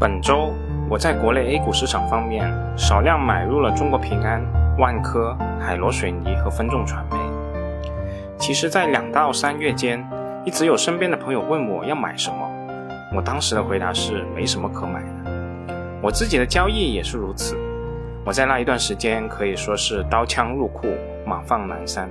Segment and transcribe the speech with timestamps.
[0.00, 0.54] 本周
[0.88, 2.48] 我在国内 A 股市场方面
[2.78, 4.40] 少量买入了中国平安、
[4.78, 7.18] 万科、海螺水泥和分众传媒。
[8.38, 10.08] 其实，在两到三月间，
[10.44, 12.48] 一直有身边的朋友问我要买什么，
[13.12, 15.32] 我当时的回答是没什么可买的。
[16.00, 17.56] 我自己的交易也是如此，
[18.24, 20.86] 我在那一段时间可以说是刀枪入库，
[21.26, 22.08] 马放南山。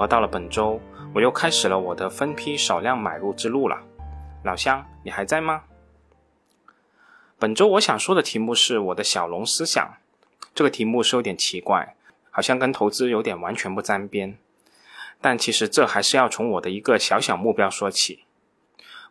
[0.00, 0.80] 而到了本周，
[1.14, 3.76] 我又开始了我的分批少量买入之路了。
[4.42, 5.60] 老乡，你还在吗？
[7.44, 9.98] 本周我想说的题目是我的小龙思想。
[10.54, 11.94] 这个题目是有点奇怪，
[12.30, 14.38] 好像跟投资有点完全不沾边。
[15.20, 18.24] 但其实这还是要从我的一个小小目标说起。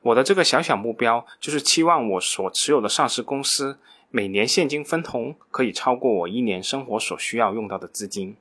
[0.01, 3.77] 我的这个小小目标就是期望我所持有的上市公司
[4.09, 8.35] 每年现金分红可以超过我一年生活所需要用到的资金。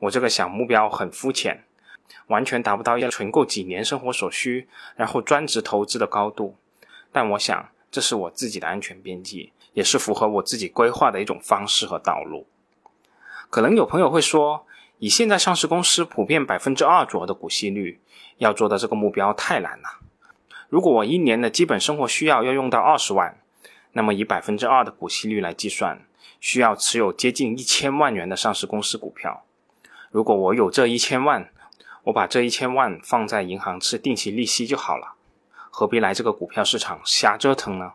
[0.00, 1.64] 我这个小目标很肤浅，
[2.26, 6.58] 完全达不到要存够几年生活所需，然后专职投资的高度。
[7.10, 7.70] 但我想。
[7.90, 12.46] 这是我自己的安全边际，也是符合我自己规划的一种方式和道路。
[13.48, 14.66] 可能有朋友会说，
[14.98, 18.00] 以现在上市公司普遍百分之二左右的股息率，
[18.38, 19.98] 要做到这个目标太难了。
[20.68, 23.40] 如果我一年的基本生活需要要用到二十万，
[23.92, 26.06] 那么以百分之二的股息率来计算，
[26.38, 29.44] 需要持有接近一千万元的上市公司股票。
[30.12, 31.50] 如果我有这一千万，
[32.04, 35.14] 我把这一千万放在银行吃定期利息就好了。
[35.70, 37.92] 何必来这个股票市场瞎折腾呢？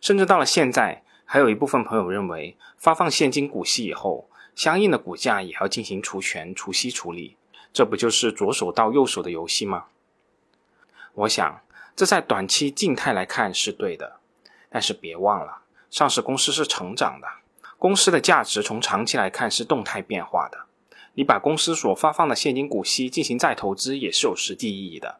[0.00, 7.36] 甚至到了现在，还有一部分朋友认为，发放现金股息以后，相应的股价也要进行除权、除息处理，
[7.72, 9.84] 这不就是左手到右手的游戏吗？
[11.12, 11.60] 我想，
[11.94, 14.16] 这在短期静态来看是对的，
[14.70, 15.58] 但是别忘了，
[15.90, 17.28] 上市公司是成长的，
[17.78, 20.66] 公司的价值从长期来看是动态变化的。
[21.14, 25.18] 你把公司所发放的现金股息进行再投资，也是有实际意义的。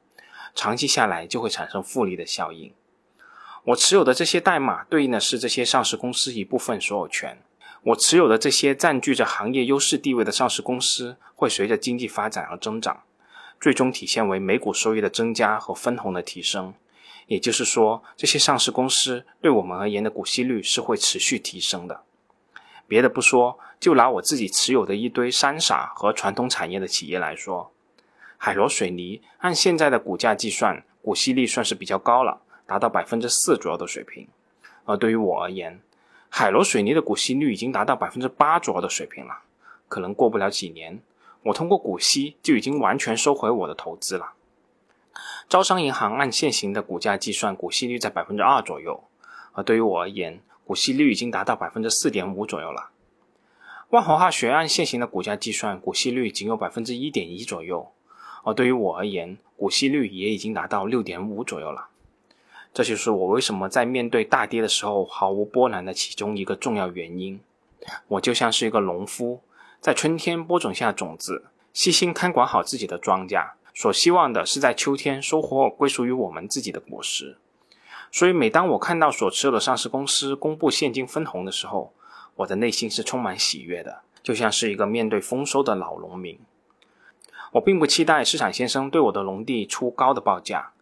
[0.55, 2.73] 长期下来就会产生复利的效应。
[3.65, 7.43] 我持有的这些代码对应的是这些上市公司一部分所有权。
[7.83, 13.03] 我持有的这些占据着行业优势地位的上市公司会随着经济发展而增长，
[13.59, 16.75] 最终体现为每股收益的增加和分红的提升。
[17.27, 22.03] 也就是说，这些上市公司对我们而言的股息率是会持续提升的。
[22.89, 27.73] 别的不说，就拿我自己持有的一堆三傻和传统产业的企业来说。
[28.43, 34.27] 海螺水泥按现在的股价计算，股息率算是比较高了，达到百分之四左右的水平。
[34.87, 35.79] 而对于我而言，
[36.31, 39.43] 海螺水泥的股息率已经达到百分之八左右的水平了。
[39.91, 41.03] 可能过不了几年，
[41.43, 44.33] 我通过股息就已经完全收回我的投资了。
[45.47, 49.05] 招商银行按现行的股价计算，股息率在百分之二左右，
[49.53, 52.89] 而对于我而言，股息率已经达到百分之四点五左右了。
[53.91, 57.93] 万华化学按现行的股价计算，股息率仅有百分之一点一左右。
[58.43, 61.89] 而对于我而言，股息率也已经达到六点五左右了。
[62.73, 67.41] 这就是我为什么在面对大跌的时候毫无波澜的其中一个重要原因。
[68.09, 69.41] 我就像是一个农夫，
[69.81, 77.39] 在春天播种下种子，细心看管好自己的庄稼，所希望的是在秋天收获归属于我们自己的果实。
[78.13, 81.93] 所以，每当我看到所持有的上市公司公布现金分红的时候，
[82.37, 86.39] 我的内心是充满喜悦的，就像是一个面对丰收的老农民。
[87.53, 90.73] 我并不期待市场先生对我的农地出高的报价，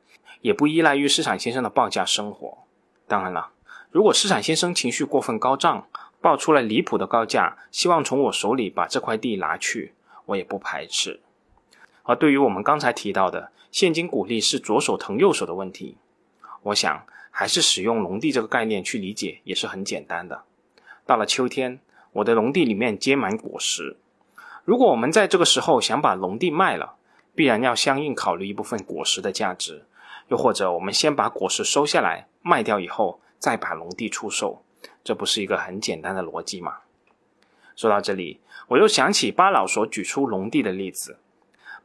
[0.42, 2.58] 也不依赖于市场先生的报价生活。
[3.06, 3.52] 当然了，
[3.90, 5.86] 如果市场先生情绪过分高涨，
[6.20, 9.94] 报出了离谱的高价，希望从我手里把这块地拿去，
[10.26, 11.20] 我也不排斥。
[12.02, 15.96] 而对于我们刚才提到的现金股利是左手疼右手的问题，
[16.64, 20.42] 我想还是使用农地这个概念去理解也是很简单的。
[21.06, 21.80] 到了秋天，
[22.12, 23.96] 我的农地里面结满果实。
[24.68, 26.96] 如果我们在这个时候想把农地卖了，
[27.34, 29.86] 必然要相应考虑一部分果实的价值；
[30.28, 34.62] 又或者我们先把果实收下来卖掉以后，再把农地出售，
[35.02, 36.80] 这不是一个很简单的逻辑吗？
[37.76, 41.16] 说到这里，我又想起巴老所举出农地的例子。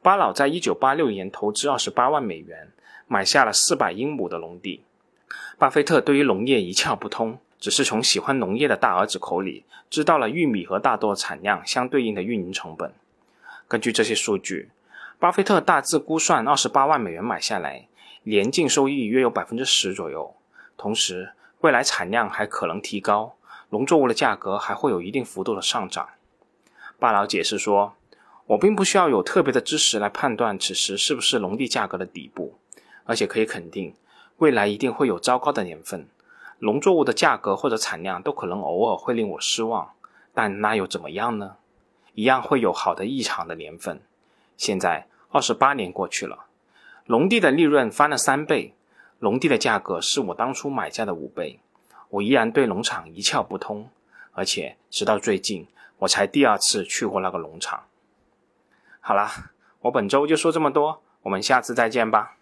[0.02, 2.74] 巴老在一九八六年投资二十八万美元，
[3.08, 4.84] 买下了四百英亩的农地。
[5.58, 7.40] 巴菲特对于农业一窍不通。
[7.64, 12.92] 只是从喜欢农业的大儿子口里知道了玉米和大豆产量相对应的运营成本。
[13.70, 14.70] 根据这些数据，
[15.18, 17.88] 巴菲特大致估算二十八万美元买下来，
[18.24, 20.36] 年净收益约有百分之十左右。
[20.76, 21.32] 同时，
[21.62, 23.36] 未来产量还可能提高，
[23.70, 26.10] 农作物的价格还会有一定幅度的上涨。
[27.00, 27.94] 巴老解释说
[28.48, 32.60] ：“我并不需要有特别的知识来判断此时是不是农地价格的底部，
[33.06, 33.96] 而且可以肯定，
[34.40, 36.06] 未来一定会有糟糕的年份。”
[36.64, 39.92] 农作物的价格或者产量都可能偶尔会令我失望，
[40.34, 41.58] 但那又怎么样呢？
[42.14, 44.02] 一样会有好的异常的年份。
[44.56, 46.46] 现在二十八年过去了，
[47.08, 48.74] 农地的利润翻了三倍，
[49.20, 51.60] 农地的价格是我当初买下的五倍。
[52.08, 53.90] 我依然对农场一窍不通，
[54.32, 55.68] 而且直到最近
[55.98, 57.84] 我才第二次去过那个农场。
[59.02, 59.52] 好啦，
[59.82, 62.38] 我本周就说这么多，我们下次再见吧。